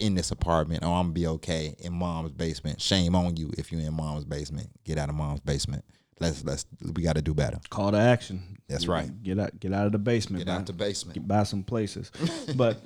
[0.00, 2.80] in this apartment, or I'm gonna be okay in mom's basement.
[2.80, 4.70] Shame on you if you're in mom's basement.
[4.84, 5.84] Get out of mom's basement.
[6.18, 7.58] Let's let's we got to do better.
[7.70, 8.58] Call to action.
[8.68, 9.22] That's get, right.
[9.22, 10.44] Get out get out of the basement.
[10.44, 11.14] Get out the basement.
[11.14, 12.10] Get buy some places.
[12.56, 12.78] but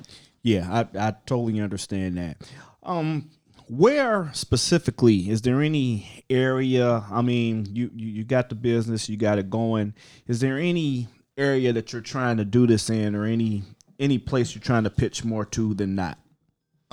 [0.43, 2.37] yeah, I I totally understand that.
[2.83, 3.31] Um,
[3.69, 7.05] where specifically is there any area?
[7.11, 9.95] I mean, you you, you got the business, you got it going.
[10.29, 13.63] Is there any area that you're trying to do this in, or any
[13.99, 16.19] any place you're trying to pitch more to than not?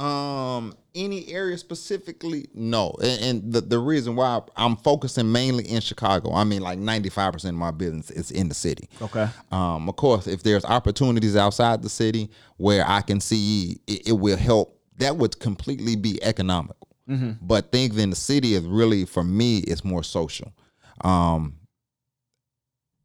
[0.02, 2.48] Um, any area specifically?
[2.54, 2.96] No.
[3.02, 7.50] And, and, the, the reason why I'm focusing mainly in Chicago, I mean, like 95%
[7.50, 8.90] of my business is in the city.
[9.02, 9.28] Okay.
[9.52, 14.14] Um, of course, if there's opportunities outside the city where I can see it, it
[14.14, 16.88] will help, that would completely be economical.
[17.08, 17.34] Mm-hmm.
[17.46, 20.52] But things in the city is really, for me, it's more social.
[21.02, 21.58] Um,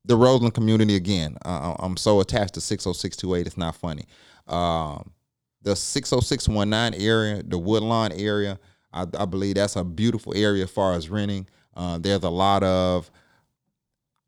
[0.06, 4.04] the Roseland community, again, uh, I'm so attached to 60628, it's not funny.
[4.46, 5.12] Um,
[5.66, 8.56] the 60619 area, the Woodlawn area,
[8.92, 11.48] I, I, believe that's a beautiful area as far as renting.
[11.74, 13.10] Uh, there's a lot of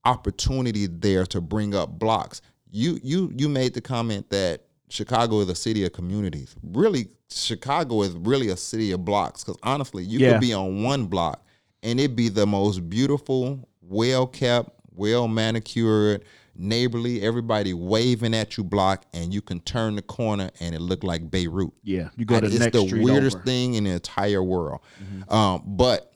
[0.05, 2.43] opportunity there to bring up blocks.
[2.71, 6.57] You you you made the comment that Chicago is a city of communities.
[6.61, 10.33] Really, Chicago is really a city of blocks because honestly, you yeah.
[10.33, 11.47] could be on one block
[11.85, 16.25] and it'd be the most beautiful, well kept, well manicured,
[16.59, 21.05] neighborly, everybody waving at you block, and you can turn the corner and it looked
[21.05, 21.73] like Beirut.
[21.83, 23.45] Yeah, you go it to it's the weirdest over.
[23.45, 24.81] thing in the entire world.
[25.03, 25.33] Mm-hmm.
[25.33, 26.13] Um, but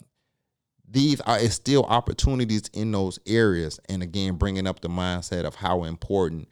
[0.89, 5.55] these are it's still opportunities in those areas, and again, bringing up the mindset of
[5.55, 6.49] how important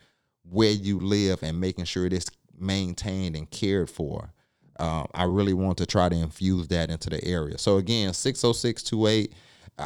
[0.48, 4.32] where you live and making sure it's maintained and cared for.
[4.78, 7.58] Um, I really want to try to infuse that into the area.
[7.58, 9.32] So again, 60628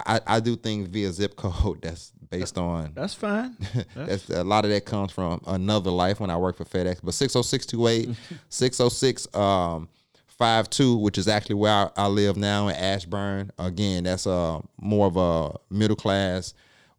[0.07, 1.83] I, I do things via zip code.
[1.83, 2.93] That's based on.
[2.95, 3.57] That's fine.
[3.95, 7.01] That's, a lot of that comes from another life when I worked for FedEx.
[7.03, 8.17] But 60628,
[8.49, 9.89] 606 um,
[10.27, 13.53] 52, which is actually where I, I, live now in Ashburn.
[13.59, 16.55] Again, that's a more of a middle class,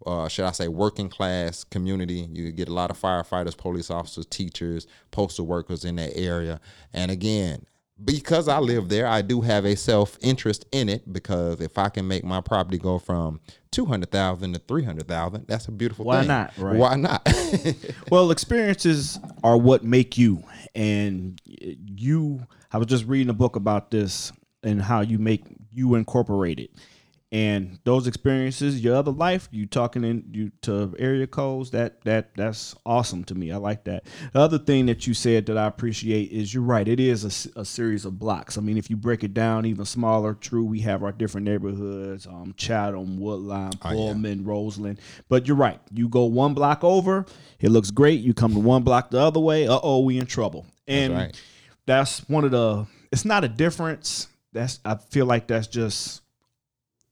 [0.06, 2.30] uh, should I say, working class community.
[2.32, 6.62] You get a lot of firefighters, police officers, teachers, postal workers in that area.
[6.94, 7.66] And again,
[8.04, 11.90] because I live there, I do have a self interest in it because if I
[11.90, 13.40] can make my property go from
[13.72, 16.28] two hundred thousand to three hundred thousand, that's a beautiful Why thing.
[16.28, 16.54] not?
[16.58, 16.76] Right?
[16.76, 17.28] Why not?
[18.12, 22.46] well, experiences are what make you, and you.
[22.72, 26.72] I was just reading a book about this and how you make you incorporate it
[27.32, 32.36] and those experiences your other life you talking in you to area codes that that
[32.36, 33.52] that's awesome to me.
[33.52, 34.06] I like that.
[34.32, 37.60] The other thing that you said that i appreciate is you're right it is a,
[37.60, 38.58] a series of blocks.
[38.58, 42.28] I mean if you break it down even smaller true we have our different neighborhoods
[42.28, 44.50] um chatham woodlawn pullman oh, yeah.
[44.50, 45.00] roseland.
[45.28, 47.26] But you're right you go one block over
[47.60, 50.66] it looks great you come to one block the other way uh-oh we in trouble.
[50.88, 51.42] And that's, right.
[51.88, 54.28] that's one of the it's not a difference.
[54.54, 56.22] That's i feel like that's just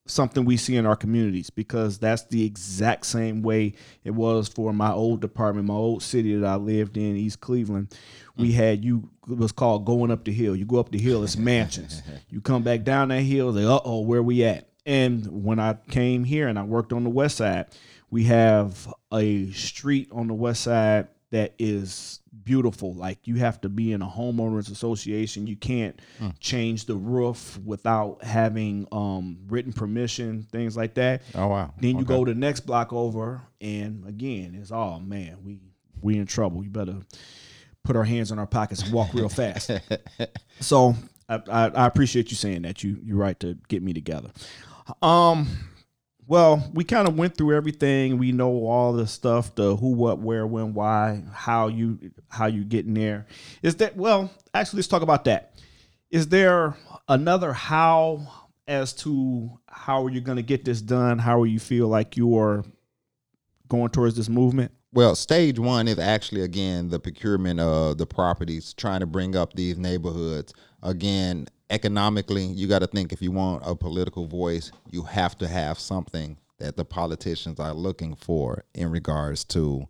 [0.05, 4.73] something we see in our communities because that's the exact same way it was for
[4.73, 7.95] my old department, my old city that I lived in, East Cleveland.
[8.35, 10.55] We had you it was called going up the hill.
[10.55, 12.01] You go up the hill, it's mansions.
[12.29, 14.69] you come back down that hill, they uh oh, where we at?
[14.85, 17.67] And when I came here and I worked on the west side,
[18.09, 22.93] we have a street on the west side that is beautiful.
[22.93, 25.47] Like you have to be in a homeowners association.
[25.47, 26.33] You can't mm.
[26.39, 31.23] change the roof without having um, written permission, things like that.
[31.35, 31.73] Oh wow.
[31.79, 35.59] Then you go to the next block over, and again, it's all oh, man, we
[36.01, 36.63] we in trouble.
[36.63, 36.97] You better
[37.83, 39.71] put our hands in our pockets and walk real fast.
[40.59, 40.95] so
[41.27, 42.83] I, I, I appreciate you saying that.
[42.83, 44.31] You you're right to get me together.
[45.01, 45.47] Um
[46.27, 48.17] well, we kind of went through everything.
[48.17, 52.63] We know all the stuff, the who, what, where, when, why, how you how you
[52.63, 53.25] getting there.
[53.61, 55.55] Is that well, actually let's talk about that.
[56.09, 56.75] Is there
[57.07, 58.27] another how
[58.67, 61.19] as to how are you going to get this done?
[61.19, 62.63] How are you feel like you are
[63.67, 64.71] going towards this movement?
[64.93, 69.53] Well, stage one is actually again the procurement of the properties, trying to bring up
[69.53, 70.53] these neighborhoods.
[70.83, 75.47] Again, economically, you got to think if you want a political voice, you have to
[75.47, 79.87] have something that the politicians are looking for in regards to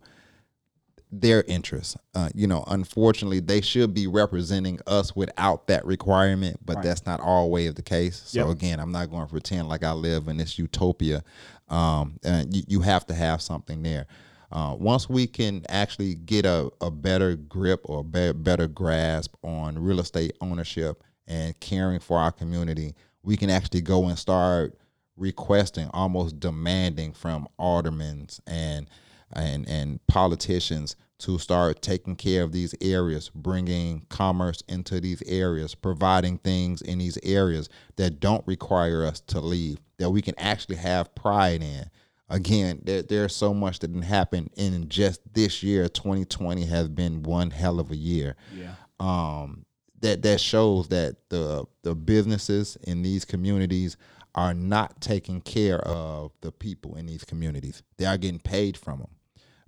[1.12, 1.96] their interests.
[2.14, 6.84] Uh, you know, unfortunately, they should be representing us without that requirement, but right.
[6.84, 8.22] that's not always the case.
[8.24, 8.56] So yep.
[8.56, 11.22] again, I'm not going to pretend like I live in this utopia.
[11.68, 14.06] Um, and you, you have to have something there.
[14.50, 19.78] Uh, once we can actually get a, a better grip or be- better grasp on
[19.78, 24.78] real estate ownership and caring for our community, we can actually go and start
[25.16, 28.88] requesting, almost demanding from aldermen and
[29.32, 35.74] and and politicians to start taking care of these areas, bringing commerce into these areas,
[35.74, 40.76] providing things in these areas that don't require us to leave, that we can actually
[40.76, 41.88] have pride in.
[42.28, 45.88] Again, there, there's so much that didn't happen in just this year.
[45.88, 48.34] 2020 has been one hell of a year.
[48.54, 48.74] Yeah.
[48.98, 49.64] Um,
[50.04, 53.96] that that shows that the the businesses in these communities
[54.34, 57.82] are not taking care of the people in these communities.
[57.96, 59.10] They are getting paid from them,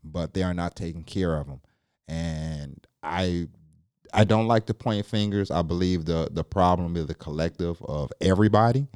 [0.05, 1.61] but they are not taking care of them.
[2.07, 3.49] And I
[4.12, 5.51] I don't like to point fingers.
[5.51, 8.88] I believe the the problem is the collective of everybody.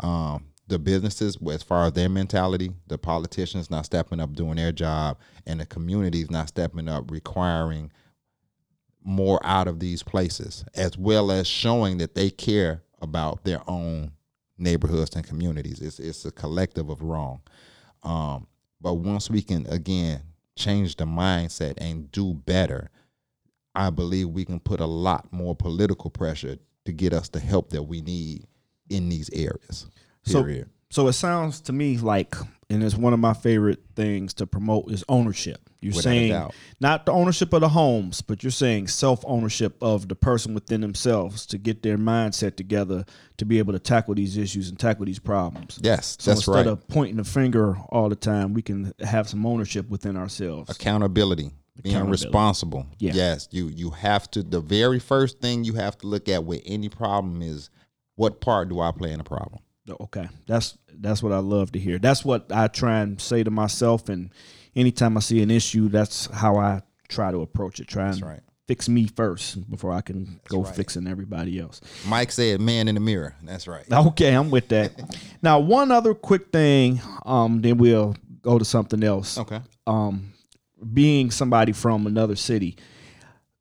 [0.00, 4.72] Um, the businesses, as far as their mentality, the politicians not stepping up doing their
[4.72, 7.92] job, and the communities not stepping up requiring
[9.06, 14.10] more out of these places, as well as showing that they care about their own
[14.58, 15.80] neighborhoods and communities.
[15.80, 17.40] It's it's a collective of wrong.
[18.02, 18.48] Um,
[18.80, 20.22] but once we can again
[20.56, 22.90] change the mindset and do better,
[23.74, 27.70] I believe we can put a lot more political pressure to get us the help
[27.70, 28.46] that we need
[28.90, 29.88] in these areas.
[30.24, 30.68] Period.
[30.90, 32.34] So, so it sounds to me like,
[32.68, 35.70] and it's one of my favorite things to promote is ownership.
[35.80, 36.50] You're Without saying
[36.80, 40.80] not the ownership of the homes, but you're saying self ownership of the person within
[40.80, 43.04] themselves to get their mindset together
[43.36, 45.78] to be able to tackle these issues and tackle these problems.
[45.80, 46.58] Yes, so that's instead right.
[46.66, 50.68] Instead of pointing the finger all the time, we can have some ownership within ourselves.
[50.70, 51.52] Accountability,
[51.82, 52.86] being responsible.
[52.98, 53.12] Yeah.
[53.14, 54.42] Yes, you you have to.
[54.42, 57.70] The very first thing you have to look at with any problem is
[58.16, 59.60] what part do I play in the problem.
[59.88, 61.98] Okay, that's that's what I love to hear.
[61.98, 64.30] That's what I try and say to myself and
[64.76, 67.88] anytime I see an issue, that's how I try to approach it.
[67.88, 68.40] Try and right.
[68.68, 70.76] fix me first before I can that's go right.
[70.76, 71.80] fixing everybody else.
[72.06, 73.84] Mike said, "Man in the mirror." That's right.
[73.90, 74.92] Okay, I'm with that.
[75.42, 79.38] now, one other quick thing, um, then we'll go to something else.
[79.38, 79.60] Okay.
[79.86, 80.34] Um,
[80.92, 82.76] being somebody from another city,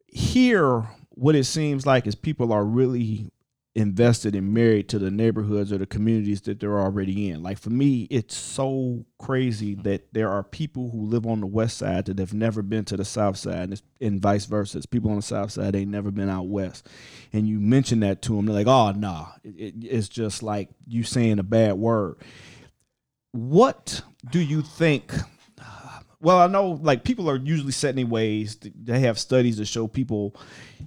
[0.07, 3.31] here, what it seems like is people are really
[3.75, 7.43] invested and married to the neighborhoods or the communities that they're already in.
[7.43, 9.81] Like for me, it's so crazy mm-hmm.
[9.83, 12.97] that there are people who live on the west side that have never been to
[12.97, 14.77] the south side, and, and vice versa.
[14.77, 16.87] It's people on the south side ain't never been out west,
[17.33, 21.03] and you mention that to them, they're like, "Oh, nah." It, it's just like you
[21.03, 22.15] saying a bad word.
[23.31, 24.01] What
[24.31, 25.11] do you think?
[26.21, 28.57] Well, I know like people are usually set in ways.
[28.57, 30.35] They have studies that show people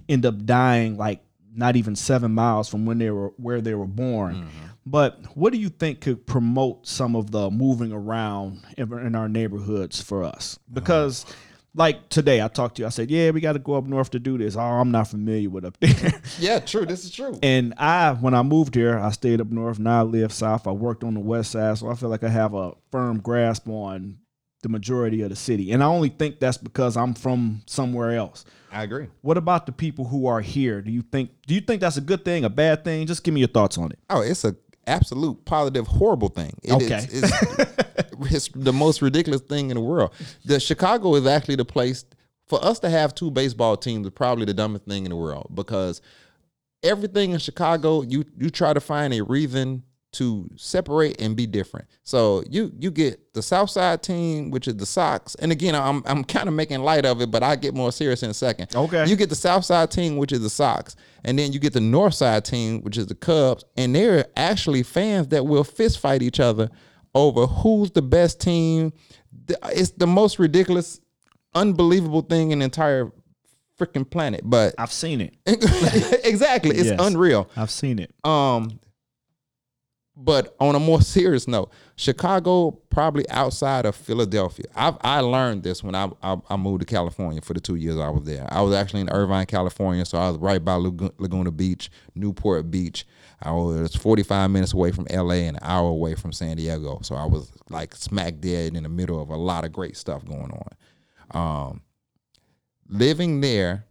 [0.09, 1.21] end up dying like
[1.59, 4.35] not even seven miles from when they were where they were born.
[4.35, 4.65] Mm-hmm.
[4.85, 9.29] But what do you think could promote some of the moving around in, in our
[9.29, 10.57] neighborhoods for us?
[10.71, 11.33] Because uh-huh.
[11.75, 12.85] like today, I talked to you.
[12.87, 15.09] I said, "Yeah, we got to go up north to do this." Oh, I'm not
[15.09, 16.21] familiar with up there.
[16.39, 16.85] yeah, true.
[16.85, 17.37] This is true.
[17.43, 19.77] And I, when I moved here, I stayed up north.
[19.77, 20.65] Now I live south.
[20.65, 23.67] I worked on the west side, so I feel like I have a firm grasp
[23.67, 24.17] on
[24.61, 25.71] the majority of the city.
[25.71, 28.45] And I only think that's because I'm from somewhere else.
[28.71, 29.07] I agree.
[29.21, 30.81] What about the people who are here?
[30.81, 33.07] Do you think do you think that's a good thing, a bad thing?
[33.07, 33.99] Just give me your thoughts on it.
[34.09, 34.55] Oh, it's a
[34.85, 36.51] absolute positive horrible thing.
[36.63, 37.07] It is- Okay.
[37.11, 40.11] it's, it's the most ridiculous thing in the world.
[40.45, 42.05] The Chicago is actually the place
[42.47, 45.51] for us to have two baseball teams is probably the dumbest thing in the world
[45.53, 46.01] because
[46.83, 51.87] everything in Chicago, you you try to find a reason to separate and be different.
[52.03, 56.01] So you you get the South Side team, which is the Sox, and again, I'm
[56.05, 58.75] I'm kind of making light of it, but I get more serious in a second.
[58.75, 59.05] Okay.
[59.07, 61.81] You get the South Side team, which is the Sox, and then you get the
[61.81, 66.21] North Side team, which is the Cubs, and they're actually fans that will fist fight
[66.23, 66.69] each other
[67.13, 68.91] over who's the best team.
[69.65, 70.99] It's the most ridiculous,
[71.53, 73.11] unbelievable thing in the entire
[73.79, 74.41] freaking planet.
[74.43, 75.35] But I've seen it.
[76.25, 76.99] exactly, it's Yes.
[76.99, 77.47] unreal.
[77.55, 78.13] I've seen it.
[78.23, 78.79] Um,
[80.21, 84.65] but on a more serious note, Chicago probably outside of Philadelphia.
[84.75, 87.97] I I learned this when I, I I moved to California for the two years
[87.97, 88.45] I was there.
[88.51, 93.05] I was actually in Irvine, California, so I was right by Laguna Beach, Newport Beach.
[93.41, 96.99] I was 45 minutes away from LA and an hour away from San Diego.
[97.01, 100.25] So I was like smack dead in the middle of a lot of great stuff
[100.25, 100.69] going on.
[101.31, 101.81] Um,
[102.89, 103.85] living there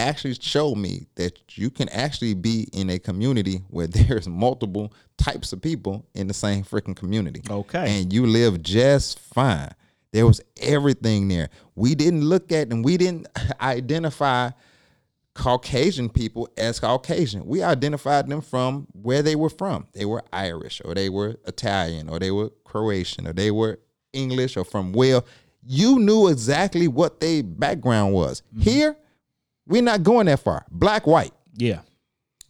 [0.00, 5.52] actually showed me that you can actually be in a community where there's multiple types
[5.52, 7.42] of people in the same freaking community.
[7.48, 8.00] Okay.
[8.00, 9.70] And you live just fine.
[10.12, 11.50] There was everything there.
[11.76, 13.28] We didn't look at and we didn't
[13.60, 14.50] identify
[15.34, 17.46] Caucasian people as Caucasian.
[17.46, 19.86] We identified them from where they were from.
[19.92, 23.78] They were Irish or they were Italian or they were Croatian or they were
[24.12, 25.22] English or from where
[25.62, 28.42] You knew exactly what their background was.
[28.54, 28.62] Mm-hmm.
[28.62, 28.96] Here,
[29.70, 30.66] we're not going that far.
[30.70, 31.80] Black, white, Yeah.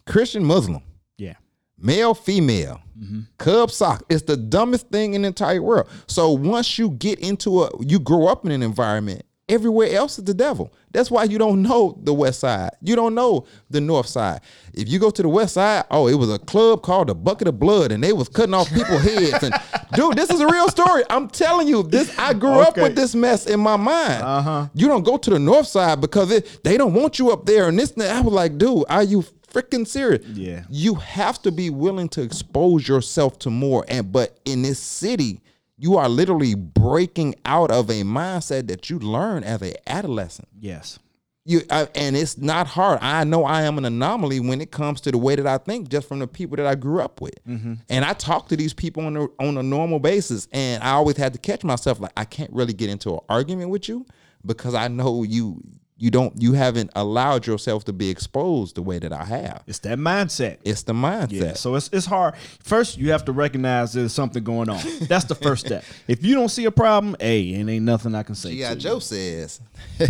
[0.06, 0.82] Christian, Muslim,
[1.18, 1.34] Yeah.
[1.78, 3.20] male, female, mm-hmm.
[3.38, 4.02] Cub sock.
[4.08, 5.88] It's the dumbest thing in the entire world.
[6.08, 9.22] So once you get into a, you grow up in an environment.
[9.50, 10.72] Everywhere else is the devil.
[10.92, 12.70] That's why you don't know the west side.
[12.80, 14.42] You don't know the north side.
[14.72, 17.48] If you go to the west side, oh, it was a club called the Bucket
[17.48, 19.42] of Blood, and they was cutting off people's heads.
[19.42, 19.54] And
[19.94, 21.02] dude, this is a real story.
[21.10, 22.16] I'm telling you, this.
[22.16, 24.22] I grew up with this mess in my mind.
[24.22, 24.68] Uh-huh.
[24.72, 27.68] You don't go to the north side because it, they don't want you up there.
[27.68, 28.14] And this, and that.
[28.16, 30.24] I was like, dude, are you freaking serious?
[30.26, 30.62] Yeah.
[30.70, 35.42] you have to be willing to expose yourself to more and but in this city
[35.80, 40.48] you are literally breaking out of a mindset that you learn as a adolescent.
[40.58, 40.98] Yes.
[41.46, 42.98] you I, and it's not hard.
[43.00, 45.88] I know i am an anomaly when it comes to the way that i think
[45.88, 47.42] just from the people that i grew up with.
[47.46, 47.74] Mm-hmm.
[47.88, 51.16] And i talk to these people on a, on a normal basis and i always
[51.16, 54.04] had to catch myself like i can't really get into an argument with you
[54.44, 55.62] because i know you
[56.02, 59.78] you don't you haven't allowed yourself to be exposed the way that i have It's
[59.80, 60.56] that mindset.
[60.64, 62.34] it's the mindset Yeah, so it's it's hard.
[62.62, 64.80] First, you have to recognize there's something going on.
[65.02, 65.84] That's the first step.
[66.08, 68.52] If you don't see a problem, hey, and ain't nothing I can say.
[68.52, 69.60] Yeah, Joe says.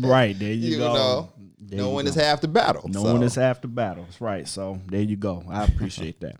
[0.00, 0.94] Right there, you, you go.
[0.94, 2.08] know, There no one go.
[2.10, 2.88] is half the battle.
[2.88, 3.12] No so.
[3.12, 4.04] one is half the battle.
[4.04, 4.48] That's right.
[4.48, 5.44] So there you go.
[5.48, 6.36] I appreciate that.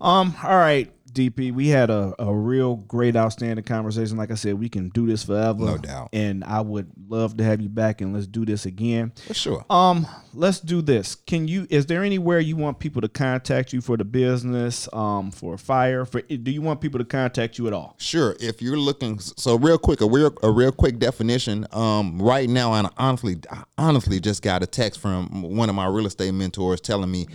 [0.00, 1.52] Um, all right, DP.
[1.52, 4.16] We had a, a real great outstanding conversation.
[4.16, 5.64] Like I said, we can do this forever.
[5.64, 6.10] No doubt.
[6.12, 9.12] And I would love to have you back and let's do this again.
[9.26, 9.64] For sure.
[9.70, 11.14] Um, let's do this.
[11.14, 15.30] Can you is there anywhere you want people to contact you for the business, um,
[15.30, 16.04] for fire?
[16.04, 17.96] For do you want people to contact you at all?
[17.98, 18.36] Sure.
[18.38, 21.66] If you're looking, so real quick, a real a real quick definition.
[21.72, 25.86] Um, right now, and honestly, I honestly just got a text from one of my
[25.86, 27.26] real estate mentors telling me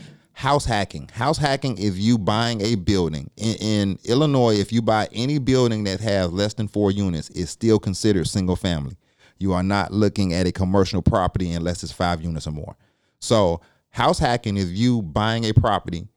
[0.42, 1.08] house hacking.
[1.14, 4.56] House hacking is you buying a building in, in Illinois.
[4.56, 8.56] If you buy any building that has less than four units, it's still considered single
[8.56, 8.98] family.
[9.38, 12.76] You are not looking at a commercial property unless it's five units or more.
[13.20, 13.62] So
[13.92, 16.08] house hacking is you buying a property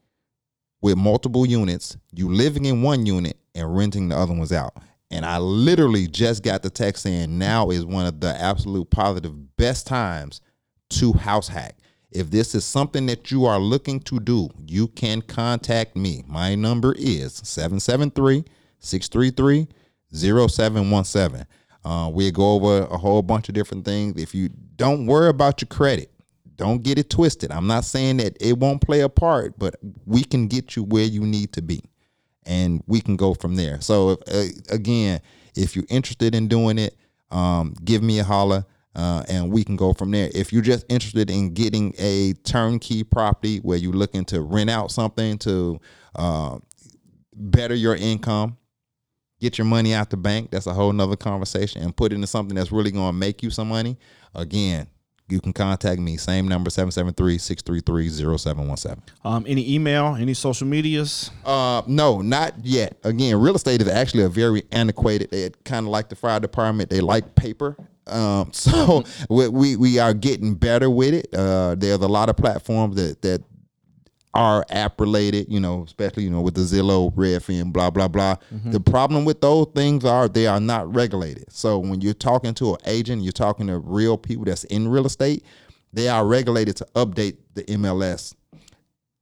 [0.81, 4.75] with multiple units, you living in one unit and renting the other ones out.
[5.11, 9.55] And I literally just got the text saying now is one of the absolute positive
[9.55, 10.41] best times
[10.89, 11.77] to house hack.
[12.15, 16.23] If this is something that you are looking to do, you can contact me.
[16.25, 18.45] My number is 773
[18.79, 19.67] 633
[20.13, 21.45] 0717.
[21.83, 24.19] Uh, we go over a whole bunch of different things.
[24.19, 26.09] If you don't worry about your credit,
[26.55, 27.51] don't get it twisted.
[27.51, 31.03] I'm not saying that it won't play a part, but we can get you where
[31.03, 31.81] you need to be
[32.45, 33.81] and we can go from there.
[33.81, 35.19] So uh, again,
[35.53, 36.95] if you're interested in doing it,
[37.29, 38.65] um, give me a holler.
[38.95, 40.29] Uh, and we can go from there.
[40.33, 44.89] If you're just interested in getting a turnkey property where you're looking to rent out
[44.89, 45.79] something to
[46.15, 46.59] uh,
[47.33, 48.57] better your income,
[49.41, 52.27] get your money out the bank, that's a whole nother conversation, and put it into
[52.27, 53.97] something that's really going to make you some money.
[54.33, 54.87] Again,
[55.27, 56.17] you can contact me.
[56.17, 58.99] Same number, 773-633-0717.
[59.23, 61.31] Um, any email, any social medias?
[61.43, 62.97] Uh, no, not yet.
[63.03, 65.31] Again, real estate is actually a very antiquated.
[65.31, 66.91] They kind of like the fire department.
[66.91, 67.75] They like paper.
[68.07, 71.33] Um, so we, we we are getting better with it.
[71.33, 73.41] Uh, there's a lot of platforms that that
[74.35, 78.35] are app related, you know, especially you know with the Zillow, Redfin, blah blah blah.
[78.71, 81.51] The problem with those things are they are not regulated.
[81.51, 85.05] So when you're talking to an agent, you're talking to real people that's in real
[85.05, 85.43] estate,
[85.93, 88.35] they are regulated to update the MLS.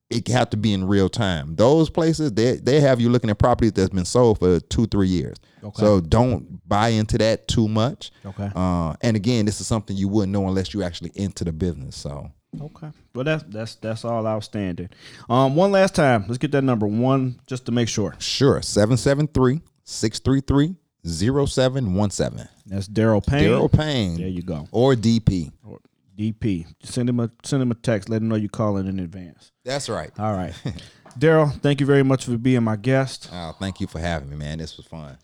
[0.10, 1.56] It have to be in real time.
[1.56, 5.08] Those places they they have you looking at properties that's been sold for two three
[5.08, 5.38] years.
[5.64, 5.80] Okay.
[5.80, 8.12] So don't buy into that too much.
[8.26, 8.50] Okay.
[8.56, 11.96] Uh, and again, this is something you wouldn't know unless you actually into the business.
[11.96, 12.32] So
[12.62, 12.90] Okay.
[13.16, 14.90] Well, that's that's that's all outstanding.
[15.30, 18.16] Um, one last time, let's get that number one just to make sure.
[18.20, 18.62] Sure.
[18.62, 20.76] 773 633
[21.06, 22.48] 0717.
[22.66, 23.44] That's Daryl Payne.
[23.44, 24.18] Daryl Payne.
[24.18, 24.68] There you go.
[24.72, 25.52] Or DP.
[25.66, 25.80] Or
[26.18, 26.66] DP.
[26.84, 28.10] Send him a send him a text.
[28.10, 29.52] Let him know you're calling in advance.
[29.66, 30.12] That's right.
[30.18, 30.54] All right.
[31.20, 33.30] Daryl, thank you very much for being my guest.
[33.32, 34.58] Oh, thank you for having me, man.
[34.58, 35.18] This was fun.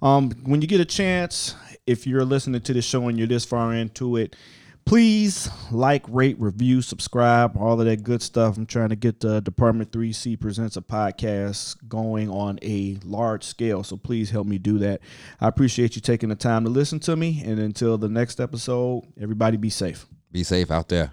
[0.00, 1.54] Um, when you get a chance,
[1.86, 4.36] if you're listening to the show and you're this far into it,
[4.84, 8.56] please like, rate, review, subscribe, all of that good stuff.
[8.56, 13.82] I'm trying to get the Department 3C Presents a podcast going on a large scale.
[13.82, 15.00] So please help me do that.
[15.40, 17.42] I appreciate you taking the time to listen to me.
[17.44, 20.06] And until the next episode, everybody be safe.
[20.30, 21.12] Be safe out there.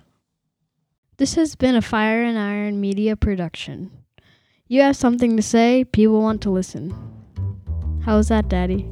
[1.17, 3.91] This has been a Fire and Iron Media production.
[4.67, 6.93] You have something to say, people want to listen.
[8.05, 8.87] How's that, Daddy?